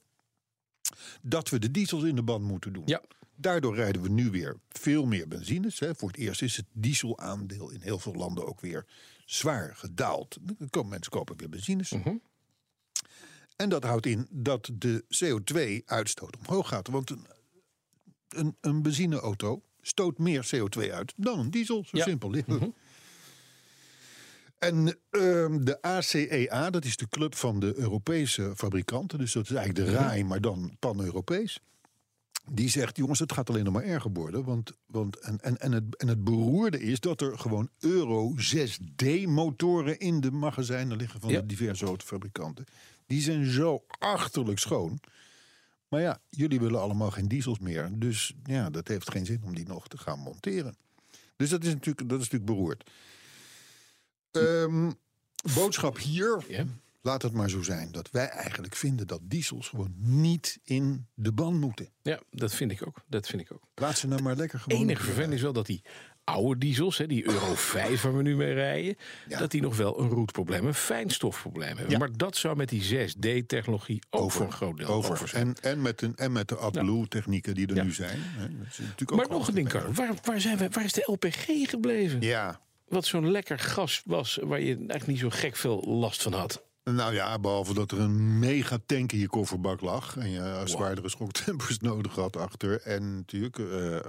[1.22, 2.84] dat we de diesels in de band moeten doen.
[2.86, 3.02] Ja.
[3.36, 5.80] Daardoor rijden we nu weer veel meer benzines.
[5.80, 5.96] Hè.
[5.96, 8.86] Voor het eerst is het dieselaandeel in heel veel landen ook weer
[9.26, 10.38] zwaar gedaald.
[10.42, 11.94] Dan komen mensen kopen weer benzines.
[13.62, 16.88] En dat houdt in dat de CO2-uitstoot omhoog gaat.
[16.88, 17.26] Want een,
[18.30, 21.84] een, een benzineauto stoot meer CO2 uit dan een diesel.
[21.86, 22.04] Zo Ja.
[22.04, 22.70] simpel ligt het.
[24.60, 29.18] En ehm, de ACEA, dat is de club van de Europese fabrikanten.
[29.20, 31.60] Dus dat is eigenlijk de RAI, maar dan pan-Europees.
[32.52, 34.44] Die zegt, jongens, het gaat alleen nog maar erger worden.
[34.44, 40.00] Want, want, en, en, en, het, en het beroerde is dat er gewoon Euro 6D-motoren
[40.00, 41.40] in de magazijnen liggen van Ja.
[41.40, 42.66] de diverse autofabrikanten.
[43.12, 45.00] Die zijn zo achterlijk schoon.
[45.88, 47.90] Maar ja, jullie willen allemaal geen diesels meer.
[47.94, 50.76] Dus ja, dat heeft geen zin om die nog te gaan monteren.
[51.36, 52.90] Dus dat is natuurlijk, dat is natuurlijk beroerd.
[54.32, 54.92] Ehm,
[55.56, 56.46] boodschap hier.
[56.48, 56.66] Ja.
[57.02, 61.32] Laat het maar zo zijn dat wij eigenlijk vinden dat diesels gewoon niet in de
[61.32, 61.90] band moeten.
[62.02, 63.04] Ja, dat vind ik ook.
[63.08, 63.64] Dat vind ik ook.
[63.76, 64.82] Laat ze nou maar lekker Het gewoon.
[64.82, 65.82] enige vervelend is wel dat die
[66.24, 68.96] oude diesels, hè, die Euro 5 waar we nu mee rijden,
[69.28, 69.40] Ja.
[69.40, 71.90] dat die nog wel een roetprobleem, een fijnstofprobleem hebben.
[71.90, 71.98] Ja.
[71.98, 75.28] Maar dat zou met die 6D-technologie ook voor een groot deel over, over.
[75.28, 75.48] zijn.
[75.62, 77.84] En, en, met de, en met de AdBlue-technieken die er Ja.
[77.84, 78.18] nu zijn.
[78.22, 79.70] Hè, dat is natuurlijk ook Maar nog een ding.
[79.70, 79.92] Carlo.
[79.92, 82.22] Waar, waar, zijn we, waar is de LPG gebleven?
[82.22, 86.34] Ja, Wat zo'n lekker gas was, waar je eigenlijk niet zo gek veel last van
[86.34, 86.64] had.
[86.96, 90.18] Nou ja, behalve dat er een mega tank in je kofferbak lag.
[90.18, 92.82] En je zwaardere schoktempers nodig had achter.
[92.82, 94.04] En natuurlijk eh, eh,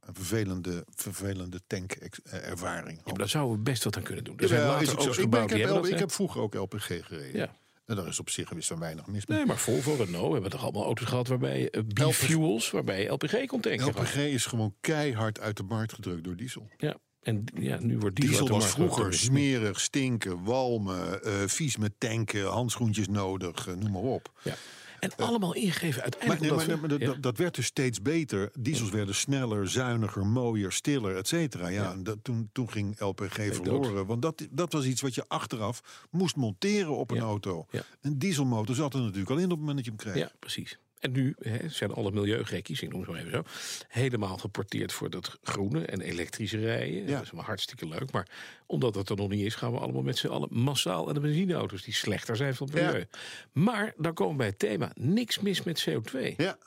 [0.00, 2.96] een vervelende, vervelende tankervaring.
[2.96, 4.38] Ja, maar daar zouden we best wat aan kunnen doen.
[4.38, 7.36] Er zijn later ook auto's Ik, ben, heb, dat, ik heb vroeger ook LPG gereden.
[7.36, 7.54] Ja.
[7.86, 9.36] En daar is op zich weer zo weinig mis mee.
[9.36, 13.60] Nee, maar Volvo, Renault hebben toch allemaal auto's gehad waarbij uh, B-fuels, waarbij LPG kon
[13.60, 13.86] tanken.
[13.86, 16.70] LPG is gewoon keihard uit de markt gedrukt door diesel.
[16.76, 21.92] Ja, en ja, nu wordt diesel, Diesel was vroeger smerig, stinken, walmen, eh, vies met
[21.98, 24.32] tanken, handschoentjes nodig, eh, noem maar op.
[24.42, 24.54] Ja.
[25.00, 26.40] En allemaal ingegeven Maar, uiteindelijk.
[26.40, 27.20] nee, maar, we- maar dat, ja.
[27.20, 28.50] dat- werd dus steeds beter.
[28.58, 31.68] Diesels werden sneller, zuiniger, mooier, stiller, et cetera.
[31.68, 34.06] Ja, en dat, toen, toen ging LPG verloren.
[34.06, 37.66] Want dat, dat was iets wat je achteraf moest monteren op een auto.
[38.00, 40.16] Een dieselmotor zat er natuurlijk al in op het moment dat je hem kreeg.
[40.16, 40.78] Ja, precies.
[41.00, 43.42] En nu hè, zijn alle milieugekkies, ik noem ze maar even zo,
[43.88, 47.06] helemaal geporteerd voor dat groene en elektrische rijden.
[47.06, 47.12] Ja.
[47.16, 48.12] Dat is wel hartstikke leuk.
[48.12, 48.28] Maar
[48.66, 51.20] omdat dat er nog niet is, gaan we allemaal met z'n allen massaal aan de
[51.20, 52.86] benzineauto's die slechter zijn voor het Ja.
[52.86, 53.06] milieu.
[53.52, 56.34] Maar dan komen we bij het thema: niks mis met CO2.
[56.36, 56.58] Ja.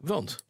[0.00, 0.44] Want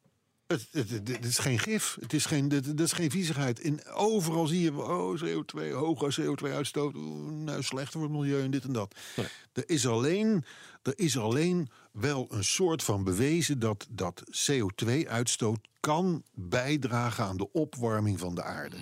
[0.53, 1.97] Het, het, het- het is geen gif.
[2.01, 3.61] Het is geen, het is geen viezigheid.
[3.61, 6.95] In, overal zie je oh, CO2, hoge CO2-uitstoot.
[6.95, 8.95] Nou, slecht voor het milieu en dit en dat.
[9.17, 9.27] Nee.
[9.53, 10.45] Er, is alleen,
[10.83, 17.53] er is alleen wel een soort van bewezen dat, dat CO2-uitstoot kan bijdragen aan de
[17.53, 18.77] opwarming van de aarde.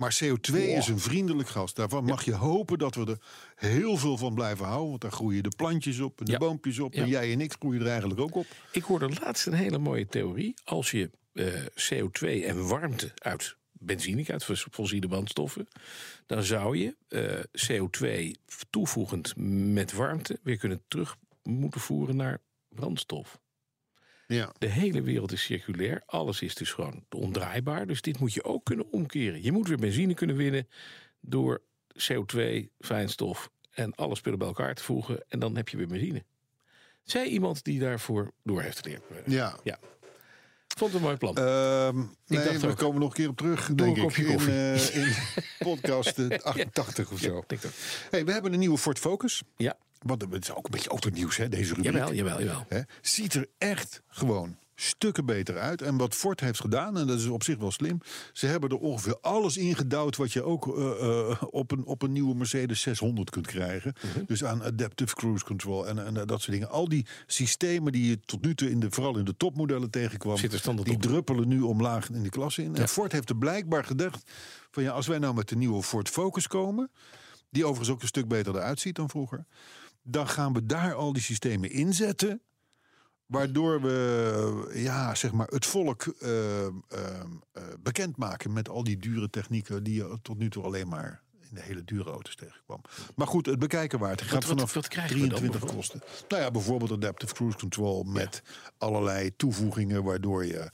[0.00, 1.74] Maar CO2 is een vriendelijk gas.
[1.74, 3.18] Daarvan mag je hopen dat we er
[3.68, 4.88] heel veel van blijven houden.
[4.88, 6.94] Want daar groeien de plantjes op en de boompjes op.
[6.94, 8.46] En jij en ik groeien er eigenlijk ook op.
[8.72, 10.54] ik hoorde laatst een hele mooie theorie.
[10.64, 15.68] Als je eh, CO2 en warmte uit benzine, uit fos- fossiele brandstoffen,
[16.26, 18.30] dan zou je eh, CO2
[18.70, 19.32] toevoegend
[19.72, 23.40] met warmte weer kunnen terug moeten voeren naar brandstof.
[24.34, 24.52] Ja.
[24.58, 26.02] De hele wereld is circulair.
[26.06, 27.86] Alles is dus gewoon ondraaibaar.
[27.86, 29.42] Dus dit moet je ook kunnen omkeren.
[29.42, 30.68] Je moet weer benzine kunnen winnen
[31.20, 31.62] door
[31.92, 35.24] CO2, fijnstof en alle spullen bij elkaar te voegen.
[35.28, 36.24] En dan heb je weer benzine.
[37.02, 39.02] Zij iemand die daarvoor door heeft geleerd.
[39.26, 39.58] Ja.
[39.64, 39.78] Ja.
[40.78, 41.36] Vond het een mooi plan.
[41.36, 42.76] Ehm, nee, dacht we ook.
[42.76, 44.16] komen nog een keer op terug, denk ik.
[44.16, 45.12] In, eh, in
[45.58, 47.44] podcast eh, 88 of ja, zo.
[47.46, 47.70] denk dat.
[48.10, 49.42] Hey, we hebben een nieuwe Ford Focus.
[49.56, 51.92] ja, Want het is ook een beetje autonieuws, hè, deze rubriek.
[51.92, 52.64] jawel, jawel, jawel.
[52.68, 55.82] Hè, ziet er echt gewoon stukken beter uit.
[55.82, 58.00] En wat Ford heeft gedaan, en dat is op zich wel slim...
[58.32, 60.16] ze hebben er ongeveer alles ingedouwd...
[60.16, 63.92] wat je ook eh, eh, op, een, op een nieuwe Mercedes 600 kunt krijgen.
[64.00, 64.24] Mhm.
[64.26, 66.70] Dus aan adaptive cruise control en, en dat soort dingen.
[66.70, 70.36] Al die systemen die je tot nu toe, in de, vooral in de topmodellen tegenkwam...
[70.36, 71.02] Die op.
[71.02, 72.76] druppelen nu omlaag in de klasse in.
[72.76, 72.88] En.
[72.88, 74.30] Ford heeft er blijkbaar gedacht...
[74.70, 76.90] van ja, als wij nou met de nieuwe Ford Focus komen...
[77.50, 79.44] die overigens ook een stuk beter eruit ziet dan vroeger...
[80.02, 82.42] dan gaan we daar al die systemen inzetten...
[83.30, 89.30] Waardoor we ja, zeg maar het volk eh, eh, eh, bekendmaken met al die dure
[89.30, 92.80] technieken die je tot nu toe alleen maar in de hele dure auto's tegenkwam.
[93.14, 94.20] Maar goed, het bekijken waard.
[94.20, 96.02] Het gaat Wat- vanaf wat krijgen we dan 23 kosten.
[96.28, 98.42] Nou ja, bijvoorbeeld adaptive cruise control met
[98.78, 100.70] allerlei toevoegingen waardoor je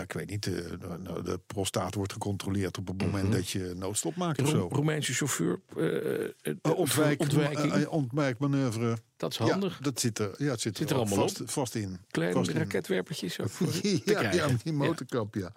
[0.00, 0.54] ja, ik weet niet, eh,
[0.98, 3.32] nou, de prostaat wordt gecontroleerd op het moment Mhm.
[3.32, 4.68] dat je noodstop maakt of zo.
[4.72, 5.60] Roemeense chauffeur.
[5.76, 7.86] Eh, ontwijk, ontwijking.
[7.86, 8.96] ontwijkmanoeuvre.
[9.16, 9.76] dat is handig.
[9.76, 11.98] Ja, dat zit er, ja, het zit, Zit er, al allemaal vast, vast in.
[12.10, 13.48] Kleine vast raketwerpertjes ook
[14.04, 15.52] Ja, ja, die motorkap, ja.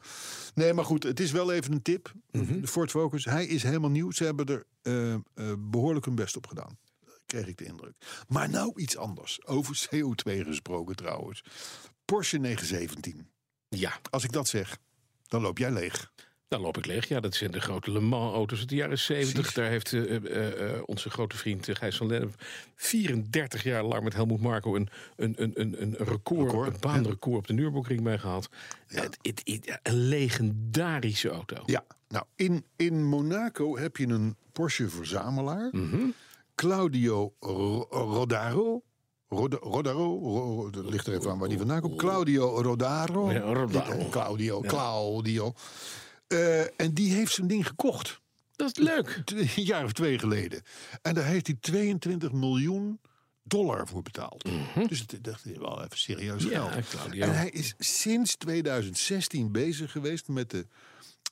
[0.53, 2.11] Nee, maar goed, het is wel even een tip.
[2.31, 2.61] Mhm.
[2.61, 4.11] De Ford Focus, hij is helemaal nieuw.
[4.11, 5.19] Ze hebben er eh, eh,
[5.59, 6.77] behoorlijk hun best op gedaan.
[7.25, 7.93] Kreeg ik de indruk.
[8.27, 9.45] Maar nou iets anders.
[9.45, 11.43] Over CO2 gesproken trouwens.
[12.05, 13.27] Porsche 917.
[13.75, 14.77] Ja, Als ik dat zeg,
[15.27, 16.11] dan loop jij leeg.
[16.47, 17.07] dan loop ik leeg.
[17.07, 19.33] Ja, dat zijn de grote Le Mans auto's uit de jaren 70.
[19.33, 19.53] Precies.
[19.53, 22.43] Daar heeft eh, eh, eh, onze grote vriend Gijs van Lennep
[22.75, 27.37] 34 jaar lang met Helmoet Marco een, een, een, een, een record, Record, een baanrecord
[27.37, 28.49] op de Nürburgring mee gehad.
[28.87, 29.07] Ja,
[29.83, 31.63] een legendarische auto.
[31.65, 35.69] Ja, nou, in, in Monaco heb je een Porsche-verzamelaar.
[35.71, 35.97] Mhm.
[36.55, 38.81] Claudio Ro- Rodaro.
[39.37, 41.95] Rod- Rodaro, Ro- dat ligt er even aan waar die vandaan komt.
[41.97, 43.31] Claudio Rodaro.
[43.31, 44.09] Ja, Rodaro.
[44.09, 45.53] Claudio, Claudio.
[46.27, 48.21] Eh, en die heeft zijn ding gekocht.
[48.55, 49.21] Dat is leuk.
[49.35, 50.61] Een jaar of twee geleden.
[51.01, 52.99] En daar heeft hij 22 miljoen
[53.43, 54.49] dollar voor betaald.
[54.87, 56.51] Dus het, dat is wel even serieus Mhm.
[56.53, 56.87] Ja, geld.
[56.89, 57.23] Claudio.
[57.23, 60.67] En hij is sinds 2016 bezig geweest met de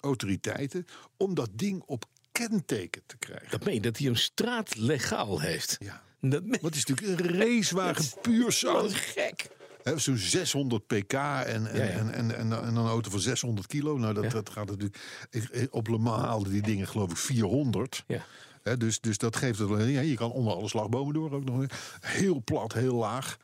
[0.02, 0.86] autoriteiten...
[1.18, 3.50] om dat ding op kenteken te krijgen.
[3.52, 5.76] Dat meen je, dat hij hem straatlegaal heeft.
[5.80, 6.04] Ja.
[6.22, 8.94] Dat Wat is natuurlijk een racewagen puur zout.
[8.94, 9.50] gek.
[9.96, 11.90] Zo'n 600 pk en, en, Ja, ja.
[11.90, 13.98] En, en, en, en een auto van 600 kilo.
[13.98, 14.30] Nou, dat, Ja.
[14.30, 14.98] dat gaat natuurlijk.
[15.30, 18.04] ik- Op Le Mans haalde die dingen geloof ik 400.
[18.08, 18.76] Ja.
[18.76, 19.80] Dus, dus dat geeft het wel.
[19.82, 21.66] Ja, je kan onder alle slagbomen door ook nog.
[22.00, 23.38] Heel plat, heel laag.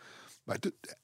[0.43, 0.97] Maar het-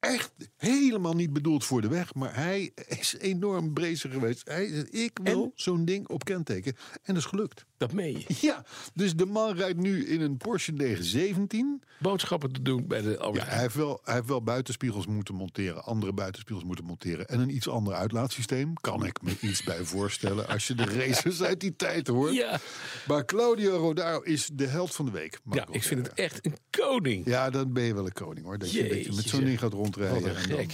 [0.00, 2.14] echt helemaal niet bedoeld voor de weg.
[2.14, 4.48] Maar hij is enorm brezer geweest.
[4.48, 6.76] Hij ik wil zo'n ding op kenteken.
[6.92, 7.66] En dat is gelukt.
[7.76, 8.36] Dat meen je.
[8.40, 11.82] Ja, dus de man rijdt nu in een Porsche 917.
[11.98, 15.34] Boodschappen te doen bij de Ja, Albert hij, heeft wel, hij heeft wel buitenspiegels moeten
[15.34, 17.26] monteren, andere buitenspiegels moeten monteren.
[17.26, 18.74] En een iets ander uitlaatsysteem.
[18.74, 22.34] Kan ik me iets bij voorstellen als je de racers uit die tijd hoort.
[22.34, 22.58] Ja.
[23.06, 25.40] Maar Claudio Rodaro is de held van de week.
[25.50, 27.26] Ja, ik vind het echt een koning.
[27.26, 28.58] Ja, dan ben je wel een koning hoor.
[28.58, 30.36] Dat je, dat je met zo'n ding gaat rondrijden.
[30.36, 30.66] en dan, eh,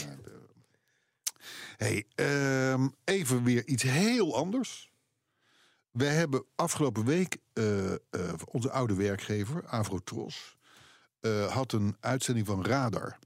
[1.76, 4.90] hey, ehm, even weer iets heel anders.
[5.96, 7.98] We hebben afgelopen week eh, eh,
[8.50, 10.56] onze oude werkgever, Avrotros,
[11.20, 13.18] eh, had een uitzending van Radar.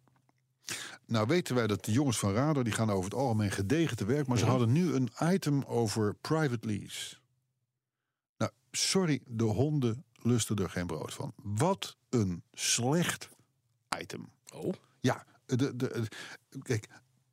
[1.07, 4.05] Nou weten wij dat de jongens van Radar die gaan over het algemeen gedegen te
[4.05, 7.17] werk, maar ze hadden nu een item over private lease.
[8.37, 11.33] Nou, sorry, de honden lusten er geen brood van.
[11.43, 13.29] Wat een slecht
[14.01, 14.29] item.
[14.55, 16.09] Oh, Ja, de, de, de-
[16.63, 16.87] kijk,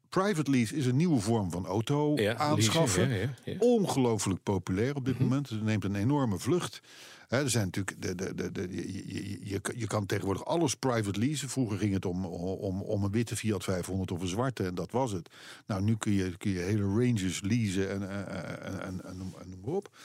[0.09, 2.35] private lease is een nieuwe vorm van auto ja.
[2.35, 3.09] aanschaffen.
[3.09, 3.55] Ja, ja.
[3.59, 5.23] Ongelooflijk populair op dit Mhm.
[5.23, 5.49] moment.
[5.49, 6.81] Het neemt een enorme vlucht.
[7.27, 10.75] Hè, er zijn natuurlijk de, de, de, de, je, je, je, je kan tegenwoordig alles
[10.75, 11.49] private leasen.
[11.49, 14.91] Vroeger ging het om, om, om een witte Fiat 500 of een zwarte en dat
[14.91, 15.29] was het.
[15.65, 18.27] Nou, nu kun je, kun je hele ranges leasen en, en,
[18.61, 19.95] en, en, en noem- en noem maar op.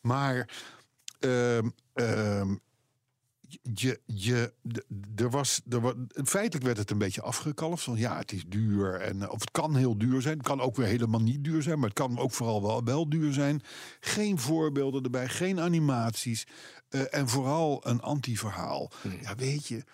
[0.00, 0.48] Maar
[1.20, 2.54] ehm, ehm,
[3.74, 4.52] je, je,
[5.16, 5.92] er was, er was,
[6.24, 7.82] feitelijk werd het een beetje afgekalfd.
[7.84, 8.94] Van ja, het is duur.
[8.94, 10.36] En, eh, of het kan heel duur zijn.
[10.38, 11.78] Het kan ook weer helemaal niet duur zijn.
[11.78, 13.62] Maar het kan ook vooral wel, wel duur zijn.
[14.00, 15.28] Geen voorbeelden erbij.
[15.28, 16.46] Geen animaties.
[16.88, 18.90] eh, en vooral een anti-verhaal.
[19.22, 19.84] Ja, weet je.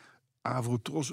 [0.43, 1.13] Avrotros,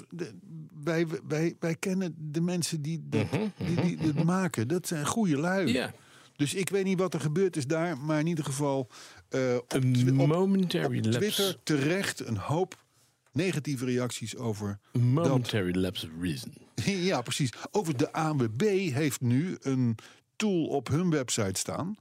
[0.84, 4.68] wij, wij, wij kennen de mensen die, dat- die, die dit maken.
[4.68, 5.72] Dat zijn goede lui.
[5.72, 5.92] Ja.
[6.36, 7.98] Dus ik weet niet wat er gebeurd is daar.
[7.98, 8.88] Maar in ieder geval...
[9.30, 11.18] eh, op, momentary lapse.
[11.18, 12.84] Twitter terecht een hoop
[13.32, 14.78] negatieve reacties over.
[14.92, 16.52] Momentary lapse of reason.
[17.10, 17.52] Ja, precies.
[17.70, 18.62] Over de ANWB
[18.92, 19.96] heeft nu een
[20.36, 21.96] tool op hun website staan.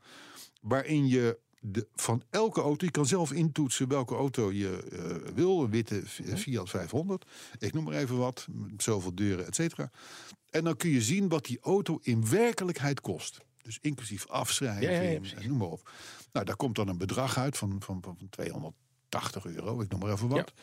[0.61, 5.63] Waarin je de, van elke auto, je kan zelf intoetsen welke auto je eh, wil.
[5.63, 6.03] Een witte
[6.35, 7.25] Fiat 500.
[7.59, 8.47] Ik noem maar even wat.
[8.77, 9.91] Zoveel deuren, et cetera.
[10.49, 13.39] En dan kun je zien wat die auto in werkelijkheid kost.
[13.69, 15.89] Dus inclusief afschrijving, Ja, en noem maar op.
[16.31, 20.11] Nou, daar komt dan een bedrag uit van, van, van 280 euro, ik noem maar
[20.11, 20.53] even wat.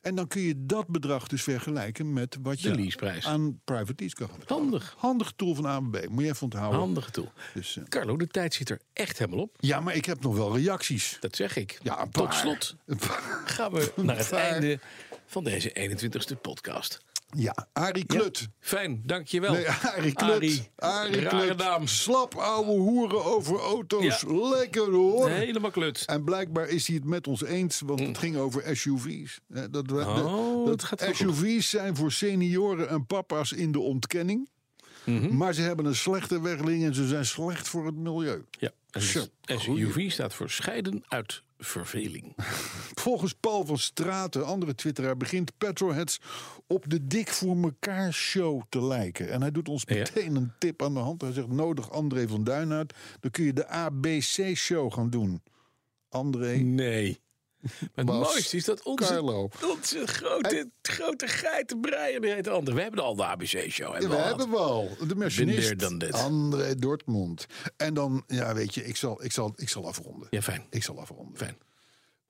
[0.00, 3.26] En dan kun je dat bedrag dus vergelijken met wat je leaseprijs.
[3.26, 4.62] aan private lease kan betalen.
[4.62, 4.94] Handig.
[4.98, 6.80] Handige tool van ANWB, moet je even onthouden.
[6.80, 7.32] Handige tool.
[7.54, 9.56] Dus, eh, Carlo, de tijd zit er echt helemaal op.
[9.60, 11.16] ja, maar ik heb nog wel reacties.
[11.20, 11.78] Dat zeg ik.
[11.82, 12.76] Ja, Tot slot
[13.44, 14.78] gaan we naar het einde
[15.26, 17.00] van deze 21ste podcast.
[17.36, 18.48] Ja, Arie Klut.
[18.60, 19.52] Fijn, dankjewel.
[19.52, 20.70] Nee, Arie Klut.
[20.76, 21.56] Arie, Klut.
[21.56, 21.86] naam.
[21.86, 24.20] Slap ouwe hoeren over auto's.
[24.20, 24.48] Ja.
[24.48, 25.28] Lekker hoor.
[25.28, 26.04] Helemaal klut.
[26.06, 29.40] En blijkbaar is hij het met ons eens, want het ging over SUV's.
[29.70, 30.04] Dat, we.
[30.06, 34.50] Oh, het gaat dat SUV's zijn voor senioren en papa's in de ontkenning.
[35.30, 38.44] Maar ze hebben een slechte wegling en ze zijn slecht voor het milieu.
[38.50, 38.70] Ja.
[38.90, 39.02] En
[39.60, 42.34] SUV staat voor scheiden uit verveling.
[43.04, 46.20] Volgens Paul van Straten, andere twitteraar, begint Petrolheads
[46.66, 49.30] op de Dik voor elkaar show te lijken.
[49.30, 51.20] En hij doet ons meteen een tip aan de hand.
[51.20, 52.94] Hij zegt nodig André van Duin uit.
[53.20, 55.42] Dan kun je de ABC show gaan doen.
[56.08, 57.20] André, Nee.
[57.62, 59.48] Maar het mooiste is dat onze, Carlo.
[59.62, 62.74] onze grote, grote geiten Brian, die heet Ander.
[62.74, 64.00] We hebben al de ABC-show.
[64.00, 64.96] Ja, we hebben we al.
[65.06, 66.12] De machinist.
[66.12, 67.46] André Dortmund.
[67.76, 70.26] En dan, ja, weet je, ik zal, ik zal, ik zal afronden.
[70.30, 70.66] Ja, fijn.
[70.70, 71.36] Ik zal afronden.
[71.36, 71.56] Fijn.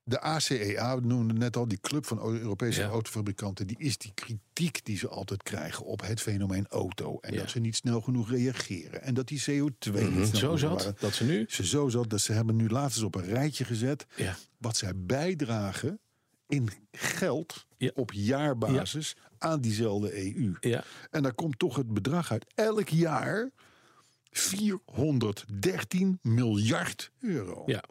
[0.04, 2.88] De ACEA, we noemden net al, die club van Europese Ja.
[2.88, 7.18] autofabrikanten, die is die kritiek die ze altijd krijgen op het fenomeen auto.
[7.20, 7.40] En Ja.
[7.40, 9.02] dat ze niet snel genoeg reageren.
[9.02, 10.96] En dat die CO2 niet snel Zo zat waren.
[10.98, 11.44] dat ze nu...
[11.48, 14.36] Ze zo zat dat ze hebben nu laatst eens op een rijtje gezet Ja.
[14.58, 15.98] wat zij bijdragen
[16.46, 20.54] in geld op jaarbasis aan diezelfde EU.
[20.60, 20.84] Ja.
[21.10, 22.44] En daar komt toch het bedrag uit.
[22.54, 23.50] Elk jaar
[24.30, 27.62] 413 miljard euro.
[27.66, 27.84] Ja.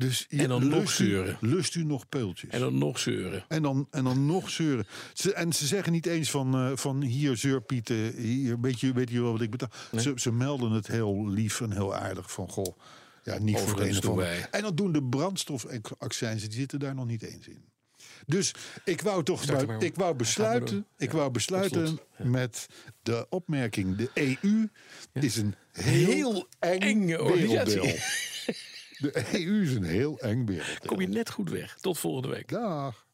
[0.00, 1.36] Dus En dan nog lust u, zeuren.
[1.40, 2.50] lust u nog peultjes.
[2.50, 3.44] En dan nog zeuren.
[3.48, 4.86] En dan, en dan nog zeuren.
[5.14, 9.10] Ze, en ze zeggen niet eens van, eh, van hier zeurpieten, hier, weet je, weet
[9.10, 9.70] je wel wat ik betaal.
[9.98, 12.76] Ze, ze melden het heel lief en heel aardig van, goh,
[13.22, 14.24] ja, niet voor Overigens ander.
[14.24, 14.46] wij.
[14.50, 17.64] En dan doen de brandstofaccijnzen, die zitten daar nog niet eens in.
[18.26, 22.66] Dus ik wou toch Start maar, maar ik wou besluiten, ik wou besluiten met
[23.02, 24.68] de opmerking: de EU
[25.12, 27.98] is een heel, Heel eng wereldbeeld.
[29.00, 30.86] De EU is een heel eng wereldbeeld.
[30.86, 31.78] Kom je net goed weg.
[31.80, 32.48] Tot volgende week.
[32.48, 33.06] Dag.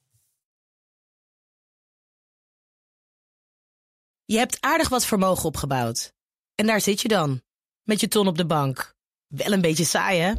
[4.24, 6.12] Je hebt aardig wat vermogen opgebouwd.
[6.54, 7.42] En daar zit je dan,
[7.82, 8.94] met je ton op de bank.
[9.26, 10.32] Wel een beetje saai, hè?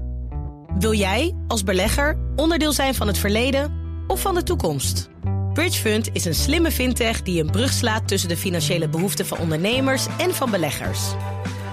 [0.79, 5.09] Wil jij, als belegger, onderdeel zijn van het verleden of van de toekomst?
[5.53, 10.07] Bridgefund is een slimme fintech die een brug slaat tussen de financiële behoeften van ondernemers
[10.17, 11.13] en van beleggers.